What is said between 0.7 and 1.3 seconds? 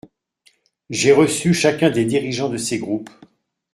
J’ai